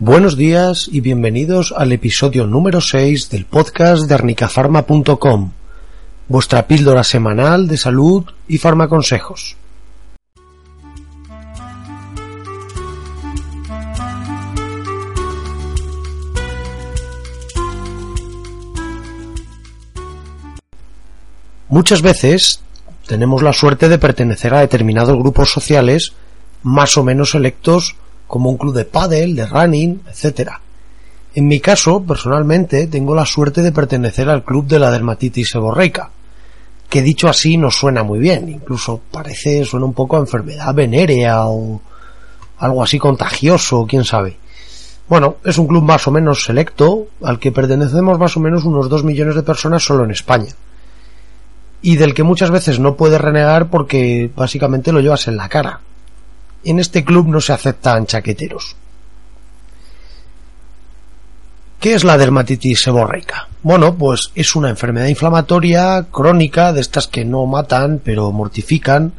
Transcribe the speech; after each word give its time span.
Buenos 0.00 0.36
días 0.36 0.88
y 0.92 1.00
bienvenidos 1.00 1.74
al 1.76 1.90
episodio 1.90 2.46
número 2.46 2.80
6 2.80 3.30
del 3.30 3.46
podcast 3.46 4.04
de 4.04 4.14
arnicafarma.com, 4.14 5.50
vuestra 6.28 6.68
píldora 6.68 7.02
semanal 7.02 7.66
de 7.66 7.76
salud 7.78 8.24
y 8.46 8.58
farmaconsejos. 8.58 9.56
Muchas 21.68 22.02
veces 22.02 22.62
tenemos 23.08 23.42
la 23.42 23.52
suerte 23.52 23.88
de 23.88 23.98
pertenecer 23.98 24.54
a 24.54 24.60
determinados 24.60 25.18
grupos 25.18 25.50
sociales 25.50 26.12
más 26.62 26.96
o 26.96 27.02
menos 27.02 27.32
selectos 27.32 27.96
como 28.28 28.50
un 28.50 28.58
club 28.58 28.74
de 28.74 28.84
pádel, 28.84 29.34
de 29.34 29.46
running, 29.46 30.02
etc. 30.06 30.50
En 31.34 31.48
mi 31.48 31.58
caso, 31.58 32.02
personalmente, 32.02 32.86
tengo 32.86 33.14
la 33.14 33.26
suerte 33.26 33.62
de 33.62 33.72
pertenecer 33.72 34.28
al 34.28 34.44
club 34.44 34.66
de 34.66 34.78
la 34.78 34.90
dermatitis 34.90 35.48
seborreica, 35.48 36.10
que 36.88 37.02
dicho 37.02 37.28
así 37.28 37.56
no 37.56 37.70
suena 37.70 38.02
muy 38.02 38.18
bien, 38.18 38.48
incluso 38.48 39.00
parece, 39.10 39.64
suena 39.64 39.86
un 39.86 39.94
poco 39.94 40.16
a 40.16 40.20
enfermedad 40.20 40.74
venérea 40.74 41.46
o 41.46 41.80
algo 42.58 42.82
así 42.82 42.98
contagioso, 42.98 43.86
quién 43.88 44.04
sabe. 44.04 44.36
Bueno, 45.08 45.36
es 45.44 45.56
un 45.56 45.66
club 45.66 45.82
más 45.82 46.06
o 46.06 46.10
menos 46.10 46.44
selecto, 46.44 47.06
al 47.22 47.38
que 47.38 47.50
pertenecemos 47.50 48.18
más 48.18 48.36
o 48.36 48.40
menos 48.40 48.64
unos 48.64 48.90
dos 48.90 49.04
millones 49.04 49.34
de 49.34 49.42
personas 49.42 49.82
solo 49.82 50.04
en 50.04 50.10
España. 50.10 50.52
Y 51.80 51.96
del 51.96 52.12
que 52.12 52.24
muchas 52.24 52.50
veces 52.50 52.78
no 52.78 52.96
puedes 52.96 53.20
renegar 53.20 53.70
porque 53.70 54.30
básicamente 54.34 54.92
lo 54.92 55.00
llevas 55.00 55.28
en 55.28 55.36
la 55.36 55.48
cara. 55.48 55.80
En 56.64 56.80
este 56.80 57.04
club 57.04 57.28
no 57.28 57.40
se 57.40 57.52
aceptan 57.52 58.06
chaqueteros. 58.06 58.76
¿Qué 61.78 61.94
es 61.94 62.02
la 62.02 62.18
dermatitis 62.18 62.82
seborreica? 62.82 63.46
Bueno, 63.62 63.94
pues 63.94 64.32
es 64.34 64.56
una 64.56 64.68
enfermedad 64.68 65.06
inflamatoria 65.06 66.06
crónica 66.10 66.72
de 66.72 66.80
estas 66.80 67.06
que 67.06 67.24
no 67.24 67.46
matan 67.46 68.00
pero 68.02 68.32
mortifican 68.32 69.12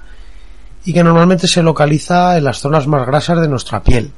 y 0.84 0.92
que 0.92 1.04
normalmente 1.04 1.48
se 1.48 1.64
localiza 1.64 2.38
en 2.38 2.44
las 2.44 2.60
zonas 2.60 2.86
más 2.86 3.08
grasas 3.08 3.40
de 3.40 3.48
nuestra 3.48 3.82
piel. 3.82 4.12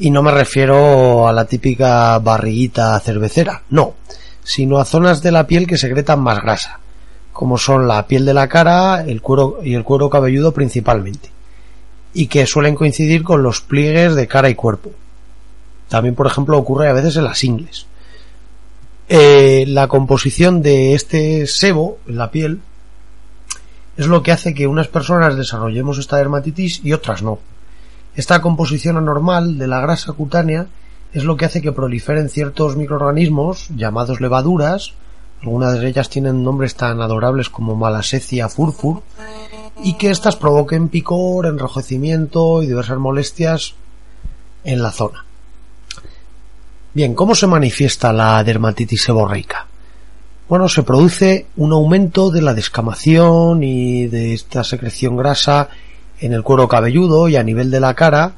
Y 0.00 0.10
no 0.10 0.24
me 0.24 0.32
refiero 0.32 1.28
a 1.28 1.32
la 1.32 1.44
típica 1.44 2.18
barriguita 2.18 2.98
cervecera, 2.98 3.62
no, 3.70 3.94
sino 4.42 4.78
a 4.78 4.84
zonas 4.84 5.22
de 5.22 5.30
la 5.30 5.46
piel 5.46 5.68
que 5.68 5.78
secretan 5.78 6.20
más 6.20 6.40
grasa, 6.40 6.80
como 7.32 7.58
son 7.58 7.86
la 7.86 8.04
piel 8.08 8.24
de 8.24 8.34
la 8.34 8.48
cara, 8.48 9.04
el 9.04 9.22
cuero 9.22 9.60
y 9.62 9.74
el 9.74 9.84
cuero 9.84 10.10
cabelludo 10.10 10.52
principalmente 10.52 11.30
y 12.14 12.26
que 12.26 12.46
suelen 12.46 12.74
coincidir 12.74 13.22
con 13.22 13.42
los 13.42 13.60
pliegues 13.60 14.14
de 14.14 14.28
cara 14.28 14.50
y 14.50 14.54
cuerpo. 14.54 14.92
También, 15.88 16.14
por 16.14 16.26
ejemplo, 16.26 16.58
ocurre 16.58 16.88
a 16.88 16.92
veces 16.92 17.16
en 17.16 17.24
las 17.24 17.42
ingles. 17.44 17.86
Eh, 19.08 19.64
la 19.66 19.88
composición 19.88 20.62
de 20.62 20.94
este 20.94 21.46
sebo 21.46 21.98
en 22.06 22.16
la 22.16 22.30
piel 22.30 22.60
es 23.96 24.06
lo 24.06 24.22
que 24.22 24.32
hace 24.32 24.54
que 24.54 24.66
unas 24.66 24.88
personas 24.88 25.36
desarrollemos 25.36 25.98
esta 25.98 26.16
dermatitis 26.16 26.80
y 26.82 26.92
otras 26.92 27.22
no. 27.22 27.38
Esta 28.14 28.40
composición 28.40 28.96
anormal 28.96 29.58
de 29.58 29.66
la 29.66 29.80
grasa 29.80 30.12
cutánea 30.12 30.66
es 31.12 31.24
lo 31.24 31.36
que 31.36 31.44
hace 31.44 31.60
que 31.60 31.72
proliferen 31.72 32.30
ciertos 32.30 32.76
microorganismos 32.76 33.68
llamados 33.76 34.20
levaduras, 34.20 34.94
algunas 35.42 35.78
de 35.78 35.88
ellas 35.88 36.08
tienen 36.08 36.42
nombres 36.42 36.76
tan 36.76 37.00
adorables 37.02 37.50
como 37.50 37.74
Malassezia 37.74 38.48
furfur, 38.48 39.02
y 39.82 39.94
que 39.94 40.10
éstas 40.10 40.36
provoquen 40.36 40.88
picor, 40.88 41.46
enrojecimiento 41.46 42.62
y 42.62 42.66
diversas 42.66 42.98
molestias 42.98 43.74
en 44.64 44.82
la 44.82 44.90
zona. 44.90 45.24
Bien, 46.94 47.14
¿cómo 47.14 47.34
se 47.34 47.46
manifiesta 47.46 48.12
la 48.12 48.44
dermatitis 48.44 49.04
seborreica? 49.04 49.66
Bueno, 50.48 50.68
se 50.68 50.82
produce 50.82 51.46
un 51.56 51.72
aumento 51.72 52.30
de 52.30 52.42
la 52.42 52.52
descamación 52.52 53.62
y 53.62 54.06
de 54.08 54.34
esta 54.34 54.62
secreción 54.64 55.16
grasa 55.16 55.68
en 56.20 56.34
el 56.34 56.42
cuero 56.42 56.68
cabelludo 56.68 57.28
y 57.28 57.36
a 57.36 57.42
nivel 57.42 57.70
de 57.70 57.80
la 57.80 57.94
cara 57.94 58.34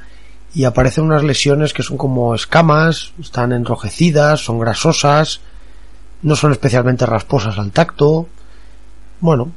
y 0.54 0.64
aparecen 0.64 1.04
unas 1.04 1.24
lesiones 1.24 1.72
que 1.72 1.82
son 1.82 1.96
como 1.96 2.34
escamas, 2.34 3.12
están 3.20 3.50
enrojecidas, 3.52 4.44
son 4.44 4.60
grasosas, 4.60 5.40
no 6.22 6.36
son 6.36 6.52
especialmente 6.52 7.06
rasposas 7.06 7.58
al 7.58 7.72
tacto. 7.72 8.28
Bueno, 9.18 9.50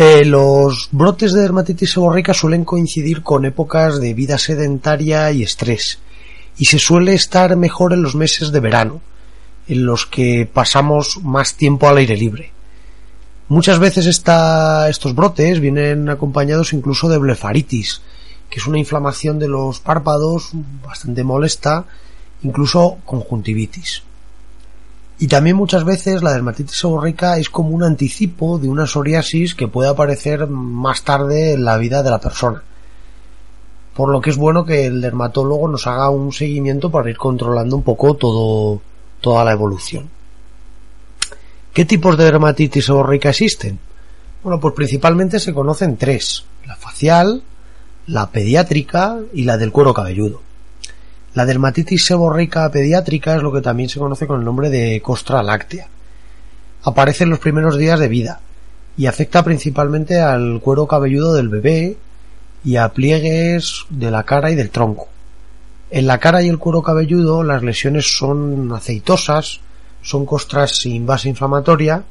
eh, 0.00 0.24
los 0.24 0.90
brotes 0.92 1.32
de 1.32 1.40
dermatitis 1.40 1.90
seborreica 1.90 2.32
suelen 2.32 2.64
coincidir 2.64 3.24
con 3.24 3.44
épocas 3.44 3.98
de 4.00 4.14
vida 4.14 4.38
sedentaria 4.38 5.32
y 5.32 5.42
estrés, 5.42 5.98
y 6.56 6.66
se 6.66 6.78
suele 6.78 7.14
estar 7.14 7.56
mejor 7.56 7.92
en 7.92 8.02
los 8.02 8.14
meses 8.14 8.52
de 8.52 8.60
verano, 8.60 9.00
en 9.66 9.84
los 9.84 10.06
que 10.06 10.46
pasamos 10.46 11.18
más 11.24 11.54
tiempo 11.56 11.88
al 11.88 11.96
aire 11.96 12.16
libre. 12.16 12.52
Muchas 13.48 13.80
veces 13.80 14.06
estos 14.06 15.14
brotes 15.16 15.58
vienen 15.58 16.08
acompañados 16.08 16.72
incluso 16.72 17.08
de 17.08 17.18
blefaritis, 17.18 18.00
que 18.50 18.60
es 18.60 18.68
una 18.68 18.78
inflamación 18.78 19.40
de 19.40 19.48
los 19.48 19.80
párpados 19.80 20.50
bastante 20.86 21.24
molesta, 21.24 21.86
incluso 22.44 22.98
conjuntivitis. 23.04 24.04
Y 25.20 25.26
también 25.26 25.56
muchas 25.56 25.84
veces 25.84 26.22
la 26.22 26.32
dermatitis 26.32 26.76
seborreica 26.76 27.38
es 27.38 27.50
como 27.50 27.70
un 27.70 27.82
anticipo 27.82 28.58
de 28.58 28.68
una 28.68 28.86
psoriasis 28.86 29.54
que 29.56 29.66
puede 29.66 29.90
aparecer 29.90 30.46
más 30.46 31.02
tarde 31.02 31.54
en 31.54 31.64
la 31.64 31.76
vida 31.76 32.04
de 32.04 32.10
la 32.10 32.20
persona. 32.20 32.62
Por 33.94 34.10
lo 34.10 34.20
que 34.20 34.30
es 34.30 34.36
bueno 34.36 34.64
que 34.64 34.86
el 34.86 35.00
dermatólogo 35.00 35.66
nos 35.66 35.88
haga 35.88 36.08
un 36.08 36.32
seguimiento 36.32 36.88
para 36.90 37.10
ir 37.10 37.16
controlando 37.16 37.74
un 37.74 37.82
poco 37.82 38.14
todo, 38.14 38.80
toda 39.20 39.44
la 39.44 39.52
evolución. 39.52 40.08
¿Qué 41.72 41.84
tipos 41.84 42.16
de 42.16 42.24
dermatitis 42.24 42.84
seborreica 42.84 43.30
existen? 43.30 43.78
Bueno, 44.44 44.60
pues 44.60 44.74
principalmente 44.74 45.40
se 45.40 45.52
conocen 45.52 45.96
tres, 45.96 46.44
la 46.64 46.76
facial, 46.76 47.42
la 48.06 48.30
pediátrica 48.30 49.18
y 49.32 49.42
la 49.42 49.56
del 49.56 49.72
cuero 49.72 49.92
cabelludo. 49.92 50.47
La 51.34 51.44
dermatitis 51.44 52.06
seborreica 52.06 52.70
pediátrica 52.70 53.36
es 53.36 53.42
lo 53.42 53.52
que 53.52 53.60
también 53.60 53.88
se 53.88 53.98
conoce 53.98 54.26
con 54.26 54.38
el 54.40 54.44
nombre 54.44 54.70
de 54.70 55.00
costra 55.02 55.42
láctea. 55.42 55.88
Aparece 56.82 57.24
en 57.24 57.30
los 57.30 57.38
primeros 57.38 57.76
días 57.76 58.00
de 58.00 58.08
vida 58.08 58.40
y 58.96 59.06
afecta 59.06 59.44
principalmente 59.44 60.20
al 60.20 60.60
cuero 60.60 60.86
cabelludo 60.86 61.34
del 61.34 61.48
bebé 61.48 61.96
y 62.64 62.76
a 62.76 62.88
pliegues 62.88 63.84
de 63.90 64.10
la 64.10 64.24
cara 64.24 64.50
y 64.50 64.54
del 64.54 64.70
tronco. 64.70 65.08
En 65.90 66.06
la 66.06 66.18
cara 66.18 66.42
y 66.42 66.48
el 66.48 66.58
cuero 66.58 66.82
cabelludo 66.82 67.42
las 67.42 67.62
lesiones 67.62 68.16
son 68.16 68.72
aceitosas, 68.72 69.60
son 70.02 70.26
costras 70.26 70.76
sin 70.76 71.06
base 71.06 71.28
inflamatoria, 71.28 72.02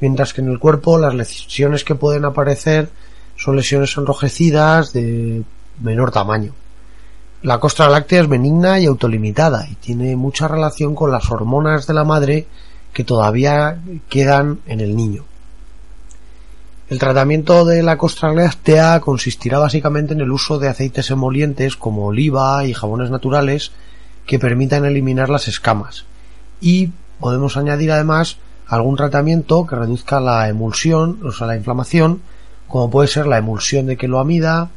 mientras 0.00 0.32
que 0.32 0.40
en 0.40 0.50
el 0.50 0.58
cuerpo 0.58 0.98
las 0.98 1.14
lesiones 1.14 1.84
que 1.84 1.94
pueden 1.94 2.24
aparecer 2.24 2.90
son 3.36 3.56
lesiones 3.56 3.96
enrojecidas 3.96 4.92
de 4.92 5.42
menor 5.80 6.10
tamaño. 6.10 6.52
La 7.44 7.60
costra 7.60 7.90
láctea 7.90 8.22
es 8.22 8.28
benigna 8.30 8.80
y 8.80 8.86
autolimitada 8.86 9.68
y 9.70 9.74
tiene 9.74 10.16
mucha 10.16 10.48
relación 10.48 10.94
con 10.94 11.12
las 11.12 11.30
hormonas 11.30 11.86
de 11.86 11.92
la 11.92 12.02
madre 12.02 12.46
que 12.94 13.04
todavía 13.04 13.82
quedan 14.08 14.60
en 14.66 14.80
el 14.80 14.96
niño. 14.96 15.24
El 16.88 16.98
tratamiento 16.98 17.66
de 17.66 17.82
la 17.82 17.98
costra 17.98 18.32
láctea 18.32 18.98
consistirá 19.00 19.58
básicamente 19.58 20.14
en 20.14 20.22
el 20.22 20.32
uso 20.32 20.58
de 20.58 20.68
aceites 20.68 21.10
emolientes 21.10 21.76
como 21.76 22.06
oliva 22.06 22.64
y 22.64 22.72
jabones 22.72 23.10
naturales 23.10 23.72
que 24.24 24.38
permitan 24.38 24.86
eliminar 24.86 25.28
las 25.28 25.46
escamas 25.46 26.06
y 26.62 26.92
podemos 27.20 27.58
añadir 27.58 27.92
además 27.92 28.38
algún 28.66 28.96
tratamiento 28.96 29.66
que 29.66 29.76
reduzca 29.76 30.18
la 30.18 30.48
emulsión, 30.48 31.20
o 31.22 31.30
sea, 31.30 31.46
la 31.46 31.56
inflamación, 31.56 32.22
como 32.68 32.88
puede 32.90 33.08
ser 33.08 33.26
la 33.26 33.36
emulsión 33.36 33.84
de 33.84 33.98
queloamida, 33.98 34.70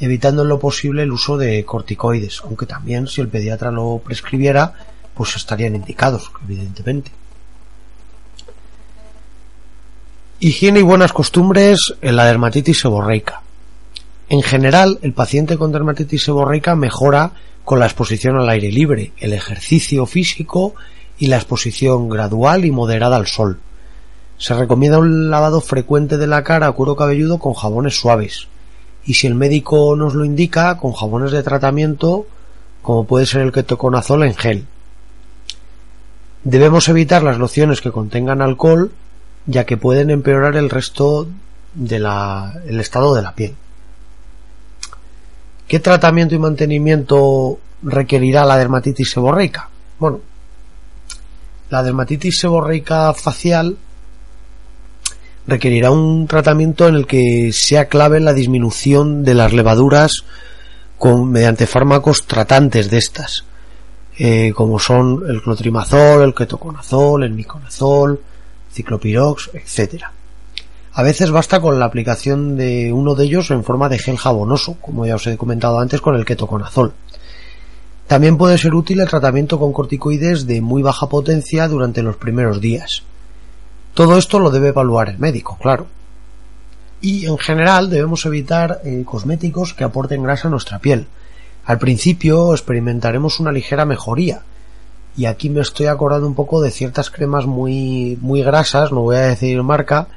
evitando 0.00 0.42
en 0.42 0.48
lo 0.48 0.58
posible 0.58 1.02
el 1.02 1.12
uso 1.12 1.36
de 1.36 1.64
corticoides, 1.64 2.42
aunque 2.44 2.66
también 2.66 3.06
si 3.06 3.20
el 3.20 3.28
pediatra 3.28 3.70
lo 3.70 4.00
prescribiera, 4.04 4.74
pues 5.14 5.36
estarían 5.36 5.76
indicados, 5.76 6.30
evidentemente. 6.44 7.12
Higiene 10.40 10.80
y 10.80 10.82
buenas 10.82 11.12
costumbres 11.12 11.94
en 12.02 12.16
la 12.16 12.26
dermatitis 12.26 12.80
seborreica. 12.80 13.42
En 14.28 14.42
general, 14.42 14.98
el 15.02 15.12
paciente 15.12 15.56
con 15.56 15.72
dermatitis 15.72 16.24
seborreica 16.24 16.74
mejora 16.74 17.32
con 17.64 17.78
la 17.78 17.86
exposición 17.86 18.36
al 18.36 18.48
aire 18.48 18.70
libre, 18.70 19.12
el 19.18 19.32
ejercicio 19.32 20.04
físico 20.06 20.74
y 21.18 21.28
la 21.28 21.36
exposición 21.36 22.08
gradual 22.08 22.64
y 22.64 22.70
moderada 22.70 23.16
al 23.16 23.26
sol. 23.26 23.60
Se 24.36 24.54
recomienda 24.54 24.98
un 24.98 25.30
lavado 25.30 25.60
frecuente 25.60 26.18
de 26.18 26.26
la 26.26 26.42
cara 26.42 26.66
a 26.66 26.72
cuero 26.72 26.96
cabelludo 26.96 27.38
con 27.38 27.54
jabones 27.54 27.96
suaves 27.96 28.48
y 29.06 29.14
si 29.14 29.26
el 29.26 29.34
médico 29.34 29.96
nos 29.96 30.14
lo 30.14 30.24
indica 30.24 30.76
con 30.78 30.92
jabones 30.92 31.32
de 31.32 31.42
tratamiento 31.42 32.26
como 32.82 33.06
puede 33.06 33.26
ser 33.26 33.42
el 33.42 33.52
ketoconazol 33.52 34.24
en 34.24 34.34
gel. 34.34 34.66
Debemos 36.42 36.88
evitar 36.88 37.22
las 37.22 37.38
lociones 37.38 37.80
que 37.80 37.90
contengan 37.90 38.42
alcohol 38.42 38.92
ya 39.46 39.64
que 39.64 39.76
pueden 39.76 40.10
empeorar 40.10 40.56
el 40.56 40.70
resto 40.70 41.26
del 41.74 42.80
estado 42.80 43.14
de 43.14 43.22
la 43.22 43.34
piel. 43.34 43.54
¿Qué 45.68 45.80
tratamiento 45.80 46.34
y 46.34 46.38
mantenimiento 46.38 47.58
requerirá 47.82 48.44
la 48.44 48.56
dermatitis 48.56 49.10
seborreica? 49.10 49.68
Bueno, 49.98 50.20
la 51.70 51.82
dermatitis 51.82 52.38
seborreica 52.38 53.12
facial 53.14 53.76
requerirá 55.46 55.90
un 55.90 56.26
tratamiento 56.26 56.88
en 56.88 56.94
el 56.94 57.06
que 57.06 57.50
sea 57.52 57.88
clave 57.88 58.20
la 58.20 58.32
disminución 58.32 59.24
de 59.24 59.34
las 59.34 59.52
levaduras 59.52 60.24
con, 60.98 61.30
mediante 61.30 61.66
fármacos 61.66 62.26
tratantes 62.26 62.90
de 62.90 62.98
estas, 62.98 63.44
eh, 64.18 64.52
como 64.54 64.78
son 64.78 65.22
el 65.28 65.42
clotrimazol, 65.42 66.22
el 66.22 66.34
ketoconazol, 66.34 67.24
el 67.24 67.32
miconazol, 67.32 68.20
ciclopirox, 68.72 69.50
etc. 69.54 70.04
A 70.92 71.02
veces 71.02 71.30
basta 71.30 71.60
con 71.60 71.78
la 71.78 71.86
aplicación 71.86 72.56
de 72.56 72.92
uno 72.92 73.14
de 73.14 73.24
ellos 73.24 73.50
en 73.50 73.64
forma 73.64 73.88
de 73.88 73.98
gel 73.98 74.16
jabonoso, 74.16 74.76
como 74.80 75.04
ya 75.04 75.16
os 75.16 75.26
he 75.26 75.36
comentado 75.36 75.80
antes 75.80 76.00
con 76.00 76.14
el 76.14 76.24
ketoconazol. 76.24 76.94
También 78.06 78.36
puede 78.36 78.58
ser 78.58 78.74
útil 78.74 79.00
el 79.00 79.08
tratamiento 79.08 79.58
con 79.58 79.72
corticoides 79.72 80.46
de 80.46 80.60
muy 80.60 80.82
baja 80.82 81.08
potencia 81.08 81.66
durante 81.68 82.02
los 82.02 82.16
primeros 82.16 82.60
días. 82.60 83.02
Todo 83.94 84.18
esto 84.18 84.40
lo 84.40 84.50
debe 84.50 84.68
evaluar 84.68 85.08
el 85.08 85.20
médico, 85.20 85.56
claro. 85.62 85.86
Y 87.00 87.26
en 87.26 87.38
general 87.38 87.90
debemos 87.90 88.26
evitar 88.26 88.80
eh, 88.84 89.04
cosméticos 89.06 89.72
que 89.72 89.84
aporten 89.84 90.24
grasa 90.24 90.48
a 90.48 90.50
nuestra 90.50 90.80
piel. 90.80 91.06
Al 91.64 91.78
principio 91.78 92.52
experimentaremos 92.52 93.38
una 93.38 93.52
ligera 93.52 93.84
mejoría, 93.84 94.42
y 95.16 95.26
aquí 95.26 95.48
me 95.48 95.60
estoy 95.60 95.86
acordando 95.86 96.26
un 96.26 96.34
poco 96.34 96.60
de 96.60 96.72
ciertas 96.72 97.08
cremas 97.10 97.46
muy 97.46 98.18
muy 98.20 98.42
grasas, 98.42 98.90
no 98.90 99.02
voy 99.02 99.16
a 99.16 99.20
decir 99.20 99.62
marca, 99.62 100.08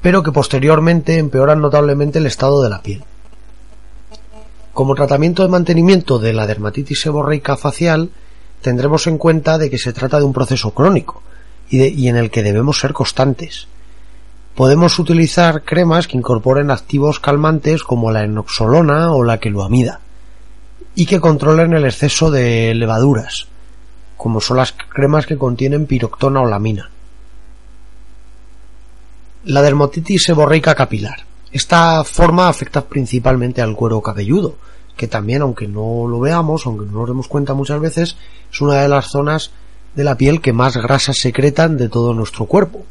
pero 0.00 0.22
que 0.22 0.30
posteriormente 0.30 1.18
empeoran 1.18 1.60
notablemente 1.60 2.20
el 2.20 2.26
estado 2.26 2.62
de 2.62 2.70
la 2.70 2.82
piel. 2.82 3.02
Como 4.72 4.94
tratamiento 4.94 5.42
de 5.42 5.48
mantenimiento 5.48 6.20
de 6.20 6.32
la 6.32 6.46
dermatitis 6.46 7.00
seborreica 7.00 7.56
facial, 7.56 8.10
tendremos 8.60 9.08
en 9.08 9.18
cuenta 9.18 9.58
de 9.58 9.70
que 9.70 9.78
se 9.78 9.92
trata 9.92 10.18
de 10.18 10.24
un 10.24 10.32
proceso 10.32 10.70
crónico 10.70 11.22
y, 11.74 12.08
en 12.08 12.16
el 12.16 12.30
que 12.30 12.42
debemos 12.42 12.78
ser 12.78 12.92
constantes. 12.92 13.68
Podemos 14.54 14.98
utilizar 14.98 15.62
cremas 15.64 16.06
que 16.06 16.16
incorporen 16.16 16.70
activos 16.70 17.18
calmantes 17.18 17.82
como 17.82 18.12
la 18.12 18.24
enoxolona 18.24 19.12
o 19.12 19.24
la 19.24 19.38
queluamida 19.38 20.00
y 20.94 21.06
que 21.06 21.20
controlen 21.20 21.72
el 21.72 21.84
exceso 21.84 22.30
de 22.30 22.72
levaduras, 22.74 23.48
como 24.16 24.40
son 24.40 24.58
las 24.58 24.72
cremas 24.72 25.26
que 25.26 25.36
contienen 25.36 25.86
piroctona 25.86 26.40
o 26.40 26.46
lamina. 26.46 26.90
La 29.44 29.60
dermatitis 29.60 30.22
seborreica 30.22 30.74
capilar. 30.74 31.24
Esta 31.50 32.02
forma 32.04 32.48
afecta 32.48 32.84
principalmente 32.84 33.60
al 33.60 33.74
cuero 33.74 34.00
cabelludo, 34.00 34.56
que 34.96 35.08
también, 35.08 35.42
aunque 35.42 35.66
no 35.66 36.06
lo 36.08 36.20
veamos, 36.20 36.66
aunque 36.66 36.86
no 36.86 37.00
nos 37.00 37.08
demos 37.08 37.28
cuenta 37.28 37.54
muchas 37.54 37.80
veces, 37.80 38.16
es 38.52 38.60
una 38.60 38.80
de 38.80 38.88
las 38.88 39.06
zonas 39.10 39.50
de 39.94 40.04
la 40.04 40.16
piel 40.16 40.40
que 40.40 40.52
más 40.52 40.76
grasas 40.76 41.18
secretan 41.18 41.76
de 41.76 41.88
todo 41.88 42.14
nuestro 42.14 42.46
cuerpo. 42.46 42.84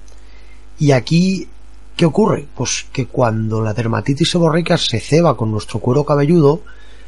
Y 0.80 0.92
aquí, 0.92 1.48
¿qué 1.96 2.06
ocurre? 2.06 2.48
Pues 2.56 2.86
que 2.92 3.08
cuando 3.08 3.62
la 3.62 3.74
dermatitis 3.74 4.32
seborreica 4.32 4.78
se 4.78 5.00
ceba 5.00 5.36
con 5.38 5.52
nuestro 5.52 5.80
cuero 5.80 6.06
cabelludo, 6.06 6.62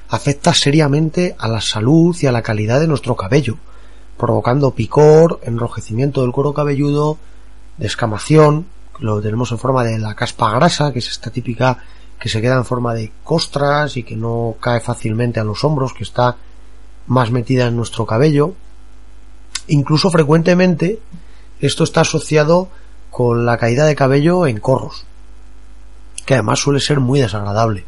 afecta 0.10 0.54
seriamente 0.54 1.36
a 1.40 1.48
la 1.48 1.62
salud 1.62 2.16
y 2.22 2.28
a 2.28 2.32
la 2.32 2.42
calidad 2.42 2.80
de 2.80 2.88
nuestro 2.88 3.16
cabello, 3.16 3.58
provocando 4.18 4.72
picor, 4.72 5.40
enrojecimiento 5.44 6.22
del 6.22 6.32
cuero 6.32 6.54
cabelludo, 6.54 7.18
descamación, 7.78 8.68
lo 9.00 9.22
tenemos 9.22 9.52
en 9.52 9.60
forma 9.60 9.84
de 9.84 10.00
la 10.00 10.16
caspa 10.16 10.52
grasa, 10.52 10.94
que 10.94 11.00
es 11.00 11.10
esta 11.10 11.30
típica 11.30 11.80
que 12.20 12.30
se 12.30 12.42
queda 12.42 12.56
en 12.56 12.66
forma 12.66 12.94
de 12.94 13.12
costras 13.24 13.98
y 13.98 14.04
que 14.04 14.16
no 14.16 14.56
cae 14.60 14.80
fácilmente 14.80 15.40
a 15.40 15.44
los 15.44 15.64
hombros, 15.64 15.94
que 15.94 16.04
está 16.04 16.38
más 17.08 17.30
metida 17.32 17.68
en 17.68 17.76
nuestro 17.76 18.06
cabello. 18.06 18.54
Incluso 19.68 20.12
frecuentemente 20.12 21.00
esto 21.60 21.84
está 21.84 22.02
asociado 22.02 22.70
con 23.10 23.46
la 23.46 23.58
caída 23.58 23.86
de 23.86 23.96
cabello 23.96 24.46
en 24.46 24.60
corros, 24.60 25.06
que 26.26 26.34
además 26.34 26.60
suele 26.60 26.80
ser 26.80 27.00
muy 27.00 27.20
desagradable. 27.20 27.86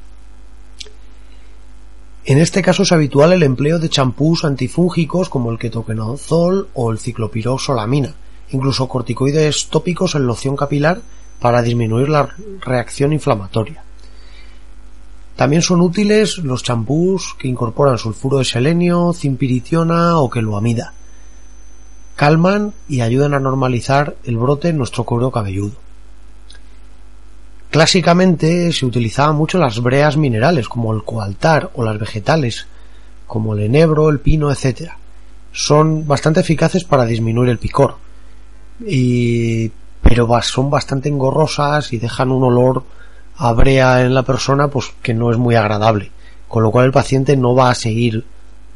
En 2.25 2.39
este 2.39 2.62
caso 2.62 2.83
es 2.83 2.91
habitual 2.91 3.31
el 3.31 3.44
empleo 3.44 3.79
de 3.79 3.89
champús 3.89 4.44
antifúngicos 4.44 5.29
como 5.29 5.51
el 5.51 5.59
ketoconazol 5.59 6.69
o 6.74 6.91
el 6.91 7.00
ciclopiroxolamina, 7.00 8.15
incluso 8.50 8.88
corticoides 8.88 9.68
tópicos 9.68 10.15
en 10.15 10.25
loción 10.25 10.56
capilar 10.56 11.01
para 11.39 11.62
disminuir 11.62 12.09
la 12.09 12.35
reacción 12.62 13.13
inflamatoria. 13.13 13.83
También 15.35 15.62
son 15.62 15.81
útiles 15.81 16.39
los 16.39 16.63
champús 16.63 17.35
que 17.38 17.47
incorporan 17.47 18.00
sulfuro 18.00 18.39
de 18.39 18.45
selenio, 18.45 19.13
cimpiritiona 19.13 20.19
o 20.19 20.29
queloamida. 20.29 20.94
Calman 22.17 22.73
y 22.89 23.01
ayudan 23.01 23.35
a 23.35 23.39
normalizar 23.39 24.15
el 24.23 24.37
brote 24.37 24.69
en 24.69 24.77
nuestro 24.77 25.03
cuero 25.03 25.31
cabelludo. 25.31 25.75
Clásicamente 27.69 28.73
se 28.73 28.87
utilizaban 28.87 29.35
mucho 29.35 29.59
las 29.59 29.81
breas 29.81 30.17
minerales 30.17 30.67
como 30.67 30.91
el 30.93 31.03
coaltar 31.03 31.69
o 31.75 31.83
las 31.83 31.99
vegetales 31.99 32.65
como 33.27 33.53
el 33.53 33.61
enebro, 33.61 34.09
el 34.09 34.19
pino, 34.19 34.51
etc. 34.51 34.93
Son 35.51 36.07
bastante 36.07 36.39
eficaces 36.39 36.83
para 36.83 37.05
disminuir 37.05 37.51
el 37.51 37.59
picor 37.59 37.97
y 38.83 39.71
pero 40.01 40.27
son 40.41 40.71
bastante 40.71 41.09
engorrosas 41.09 41.93
y 41.93 41.99
dejan 41.99 42.31
un 42.31 42.43
olor 42.43 42.83
a 43.35 43.53
brea 43.53 44.01
en 44.01 44.15
la 44.15 44.23
persona 44.23 44.69
pues 44.69 44.91
que 45.03 45.13
no 45.13 45.29
es 45.29 45.37
muy 45.37 45.53
agradable 45.53 46.11
con 46.47 46.63
lo 46.63 46.71
cual 46.71 46.85
el 46.85 46.91
paciente 46.91 47.37
no 47.37 47.53
va 47.53 47.69
a 47.69 47.75
seguir 47.75 48.25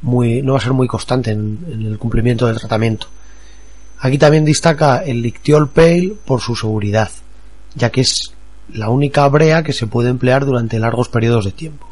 muy 0.04 0.44
no 0.44 0.54
va 0.54 0.60
a 0.60 0.62
ser 0.62 0.74
muy 0.74 0.88
constante 0.88 1.32
en, 1.32 1.66
el 1.68 1.98
cumplimiento 1.98 2.46
del 2.46 2.60
tratamiento 2.60 3.08
aquí 4.02 4.18
también 4.18 4.44
destaca 4.44 4.98
el 4.98 5.22
Lictiol 5.22 5.70
Pale 5.70 6.16
por 6.26 6.42
su 6.42 6.56
seguridad 6.56 7.10
ya 7.76 7.90
que 7.90 8.02
es 8.02 8.34
la 8.74 8.90
única 8.90 9.28
brea 9.30 9.64
que 9.64 9.74
se 9.74 9.88
puede 9.88 10.10
emplear 10.10 10.46
durante 10.46 10.80
largos 10.80 11.08
periodos 11.08 11.46
de 11.46 11.52
tiempo 11.52 11.92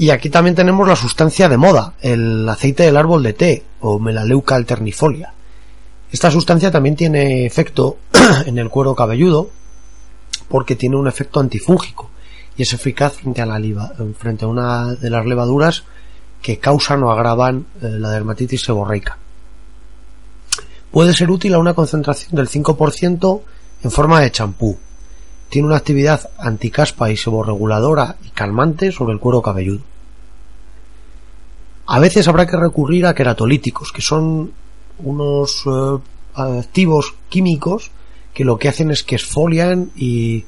y 0.00 0.08
aquí 0.08 0.30
también 0.30 0.56
tenemos 0.56 0.88
la 0.88 0.96
sustancia 0.96 1.46
de 1.50 1.58
moda, 1.58 1.92
el 2.00 2.48
aceite 2.48 2.84
del 2.84 2.96
árbol 2.96 3.22
de 3.22 3.34
té 3.34 3.64
o 3.80 3.98
Melaleuca 3.98 4.54
alternifolia. 4.54 5.34
Esta 6.10 6.30
sustancia 6.30 6.70
también 6.70 6.96
tiene 6.96 7.44
efecto 7.44 7.98
en 8.46 8.56
el 8.56 8.70
cuero 8.70 8.94
cabelludo 8.94 9.50
porque 10.48 10.74
tiene 10.74 10.96
un 10.96 11.06
efecto 11.06 11.38
antifúngico 11.38 12.08
y 12.56 12.62
es 12.62 12.72
eficaz 12.72 13.12
frente 13.12 13.42
a, 13.42 13.46
la 13.46 13.60
frente 14.16 14.46
a 14.46 14.48
una 14.48 14.94
de 14.94 15.10
las 15.10 15.26
levaduras 15.26 15.84
que 16.40 16.58
causan 16.58 17.02
o 17.02 17.12
agravan 17.12 17.66
eh, 17.82 17.90
la 17.90 18.08
dermatitis 18.08 18.62
seborreica. 18.62 19.18
Puede 20.90 21.14
ser 21.14 21.30
útil 21.30 21.54
a 21.54 21.58
una 21.58 21.74
concentración 21.74 22.34
del 22.34 22.48
5% 22.48 23.40
en 23.82 23.90
forma 23.90 24.20
de 24.20 24.30
champú. 24.30 24.78
Tiene 25.48 25.68
una 25.68 25.76
actividad 25.76 26.30
anticaspa 26.38 27.10
y 27.10 27.16
seborreguladora 27.16 28.16
y 28.24 28.30
calmante 28.30 28.92
sobre 28.92 29.12
el 29.12 29.20
cuero 29.20 29.42
cabelludo. 29.42 29.82
A 31.86 31.98
veces 31.98 32.28
habrá 32.28 32.46
que 32.46 32.56
recurrir 32.56 33.06
a 33.06 33.14
queratolíticos, 33.14 33.92
que 33.92 34.02
son 34.02 34.52
unos 34.98 35.64
eh, 35.66 35.98
activos 36.34 37.14
químicos 37.28 37.90
que 38.34 38.44
lo 38.44 38.58
que 38.58 38.68
hacen 38.68 38.90
es 38.90 39.02
que 39.02 39.16
esfolian 39.16 39.90
y 39.96 40.44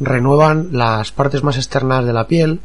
renuevan 0.00 0.68
las 0.72 1.12
partes 1.12 1.42
más 1.42 1.56
externas 1.56 2.04
de 2.04 2.12
la 2.12 2.26
piel, 2.26 2.60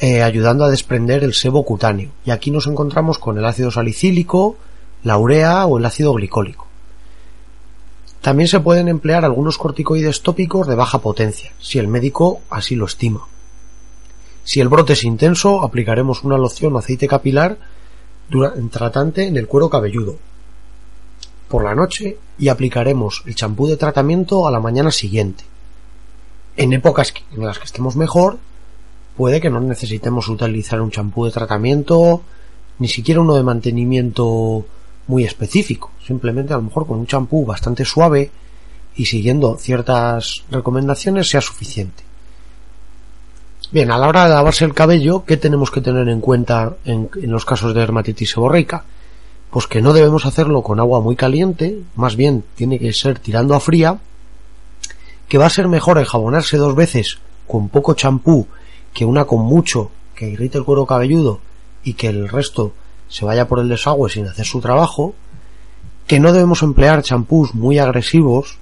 eh, 0.00 0.22
ayudando 0.22 0.64
a 0.64 0.70
desprender 0.70 1.24
el 1.24 1.34
sebo 1.34 1.64
cutáneo. 1.64 2.10
Y 2.24 2.30
aquí 2.30 2.50
nos 2.50 2.66
encontramos 2.66 3.18
con 3.18 3.38
el 3.38 3.44
ácido 3.44 3.70
salicílico, 3.70 4.56
la 5.04 5.18
urea 5.18 5.66
o 5.66 5.78
el 5.78 5.84
ácido 5.84 6.12
glicólico. 6.14 6.66
También 8.20 8.48
se 8.48 8.60
pueden 8.60 8.88
emplear 8.88 9.24
algunos 9.24 9.58
corticoides 9.58 10.22
tópicos 10.22 10.68
de 10.68 10.76
baja 10.76 10.98
potencia, 10.98 11.52
si 11.58 11.78
el 11.78 11.88
médico 11.88 12.40
así 12.50 12.76
lo 12.76 12.86
estima. 12.86 13.26
Si 14.44 14.60
el 14.60 14.68
brote 14.68 14.92
es 14.92 15.04
intenso, 15.04 15.62
aplicaremos 15.62 16.22
una 16.24 16.38
loción 16.38 16.74
o 16.74 16.78
aceite 16.78 17.08
capilar 17.08 17.58
tratante 18.70 19.26
en 19.26 19.36
el 19.36 19.46
cuero 19.46 19.68
cabelludo, 19.68 20.16
por 21.48 21.64
la 21.64 21.74
noche 21.74 22.16
y 22.38 22.48
aplicaremos 22.48 23.22
el 23.26 23.34
champú 23.34 23.66
de 23.66 23.76
tratamiento 23.76 24.46
a 24.46 24.50
la 24.50 24.60
mañana 24.60 24.90
siguiente. 24.90 25.44
En 26.56 26.72
épocas 26.72 27.12
en 27.32 27.44
las 27.44 27.58
que 27.58 27.64
estemos 27.64 27.96
mejor, 27.96 28.38
puede 29.16 29.40
que 29.40 29.50
no 29.50 29.60
necesitemos 29.60 30.28
utilizar 30.28 30.80
un 30.80 30.90
champú 30.90 31.24
de 31.24 31.32
tratamiento, 31.32 32.22
ni 32.78 32.88
siquiera 32.88 33.20
uno 33.20 33.34
de 33.34 33.42
mantenimiento 33.42 34.64
muy 35.06 35.24
específico. 35.24 35.90
Simplemente 36.06 36.52
a 36.52 36.56
lo 36.56 36.62
mejor 36.62 36.86
con 36.86 36.98
un 36.98 37.06
champú 37.06 37.44
bastante 37.44 37.84
suave 37.84 38.30
y 38.94 39.06
siguiendo 39.06 39.56
ciertas 39.56 40.44
recomendaciones 40.50 41.28
sea 41.28 41.40
suficiente. 41.40 42.04
Bien, 43.70 43.90
a 43.90 43.96
la 43.96 44.08
hora 44.08 44.24
de 44.24 44.34
lavarse 44.34 44.66
el 44.66 44.74
cabello, 44.74 45.24
¿qué 45.24 45.38
tenemos 45.38 45.70
que 45.70 45.80
tener 45.80 46.08
en 46.08 46.20
cuenta 46.20 46.76
en, 46.84 47.08
los 47.22 47.46
casos 47.46 47.72
de 47.72 47.80
dermatitis 47.80 48.30
seborreica? 48.30 48.84
Pues 49.50 49.66
que 49.66 49.80
no 49.80 49.94
debemos 49.94 50.26
hacerlo 50.26 50.62
con 50.62 50.78
agua 50.78 51.00
muy 51.00 51.16
caliente, 51.16 51.78
más 51.94 52.16
bien 52.16 52.44
tiene 52.54 52.78
que 52.78 52.92
ser 52.92 53.18
tirando 53.18 53.54
a 53.54 53.60
fría, 53.60 53.98
que 55.26 55.38
va 55.38 55.46
a 55.46 55.50
ser 55.50 55.68
mejor 55.68 55.98
enjabonarse 55.98 56.58
dos 56.58 56.74
veces 56.74 57.18
con 57.46 57.70
poco 57.70 57.94
champú 57.94 58.46
que 58.92 59.06
una 59.06 59.24
con 59.24 59.40
mucho 59.40 59.90
que 60.14 60.28
irrite 60.28 60.58
el 60.58 60.64
cuero 60.64 60.84
cabelludo 60.84 61.40
y 61.82 61.94
que 61.94 62.08
el 62.08 62.28
resto 62.28 62.74
se 63.12 63.26
vaya 63.26 63.46
por 63.46 63.58
el 63.58 63.68
desagüe 63.68 64.08
sin 64.08 64.26
hacer 64.26 64.46
su 64.46 64.62
trabajo, 64.62 65.14
que 66.06 66.18
no 66.18 66.32
debemos 66.32 66.62
emplear 66.62 67.02
champús 67.02 67.54
muy 67.54 67.78
agresivos, 67.78 68.56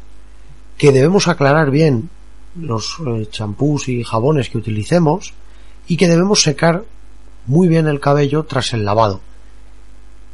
que 0.76 0.90
debemos 0.90 1.28
aclarar 1.28 1.70
bien 1.70 2.10
los 2.56 2.96
eh, 3.06 3.28
champús 3.30 3.88
y 3.88 4.02
jabones 4.02 4.50
que 4.50 4.58
utilicemos 4.58 5.34
y 5.86 5.96
que 5.96 6.08
debemos 6.08 6.42
secar 6.42 6.82
muy 7.46 7.68
bien 7.68 7.86
el 7.86 8.00
cabello 8.00 8.42
tras 8.42 8.72
el 8.72 8.84
lavado. 8.84 9.20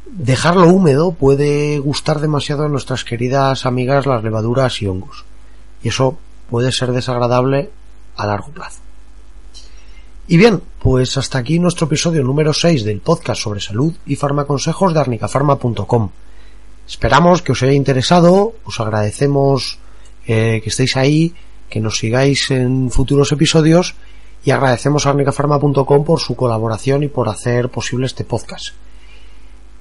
Dejarlo 0.07 0.67
húmedo 0.67 1.11
puede 1.11 1.77
gustar 1.77 2.19
demasiado 2.19 2.65
a 2.65 2.69
nuestras 2.69 3.03
queridas 3.03 3.67
amigas 3.67 4.07
las 4.07 4.23
levaduras 4.23 4.81
y 4.81 4.87
hongos 4.87 5.25
y 5.83 5.89
eso 5.89 6.17
puede 6.49 6.71
ser 6.71 6.91
desagradable 6.91 7.69
a 8.15 8.25
largo 8.25 8.47
plazo. 8.47 8.86
Y 10.29 10.35
bien, 10.35 10.61
pues 10.79 11.17
hasta 11.17 11.37
aquí 11.37 11.57
nuestro 11.57 11.87
episodio 11.87 12.21
número 12.21 12.53
6 12.53 12.83
del 12.83 12.99
podcast 12.99 13.41
sobre 13.41 13.61
salud 13.61 13.93
y 14.05 14.17
farmaconsejos 14.17 14.93
de 14.93 14.99
arnicafarma.com. 14.99 16.09
Esperamos 16.85 17.41
que 17.41 17.53
os 17.53 17.63
haya 17.63 17.71
interesado, 17.71 18.55
os 18.65 18.79
agradecemos 18.81 19.79
eh, 20.25 20.59
que 20.61 20.69
estéis 20.69 20.97
ahí, 20.97 21.33
que 21.69 21.79
nos 21.79 21.97
sigáis 21.97 22.51
en 22.51 22.91
futuros 22.91 23.31
episodios 23.31 23.95
y 24.43 24.51
agradecemos 24.51 25.05
a 25.05 25.11
arnicafarma.com 25.11 26.03
por 26.03 26.19
su 26.19 26.35
colaboración 26.35 27.03
y 27.03 27.07
por 27.07 27.29
hacer 27.29 27.69
posible 27.69 28.05
este 28.05 28.25
podcast. 28.25 28.75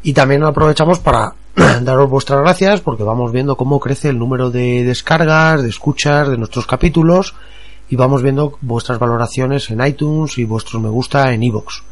Y 0.04 0.12
también 0.12 0.44
aprovechamos 0.44 1.00
para 1.00 1.34
daros 1.82 2.08
vuestras 2.08 2.38
gracias 2.38 2.80
porque 2.82 3.02
vamos 3.02 3.32
viendo 3.32 3.56
cómo 3.56 3.80
crece 3.80 4.10
el 4.10 4.18
número 4.20 4.52
de 4.52 4.84
descargas, 4.84 5.64
de 5.64 5.70
escuchas 5.70 6.28
de 6.28 6.38
nuestros 6.38 6.68
capítulos 6.68 7.34
y 7.88 7.96
vamos 7.96 8.22
viendo 8.22 8.58
vuestras 8.60 8.98
valoraciones 8.98 9.70
en 9.70 9.84
iTunes 9.86 10.38
y 10.38 10.44
vuestros 10.44 10.82
me 10.82 10.88
gusta 10.88 11.32
en 11.32 11.42
iVoox. 11.42 11.82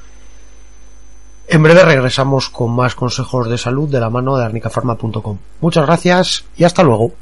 En 1.47 1.63
breve 1.63 1.85
regresamos 1.85 2.49
con 2.49 2.75
más 2.75 2.95
consejos 2.95 3.49
de 3.49 3.59
salud 3.59 3.89
de 3.89 4.01
la 4.01 4.11
mano 4.11 4.37
de 4.37 4.45
arnicafarma.com. 4.45 5.39
Muchas 5.61 5.87
gracias 5.87 6.45
y 6.57 6.65
hasta 6.65 6.83
luego. 6.83 7.13